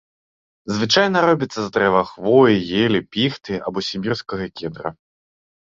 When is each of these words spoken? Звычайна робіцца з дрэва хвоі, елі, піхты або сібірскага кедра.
Звычайна 0.77 1.17
робіцца 1.29 1.57
з 1.63 1.69
дрэва 1.75 2.01
хвоі, 2.11 2.57
елі, 2.87 2.99
піхты 3.13 3.53
або 3.69 3.79
сібірскага 3.91 4.45
кедра. 4.59 4.97